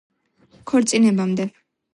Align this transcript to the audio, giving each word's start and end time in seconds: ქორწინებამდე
ქორწინებამდე 0.71 1.49